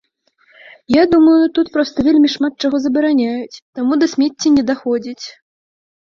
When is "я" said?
0.93-1.01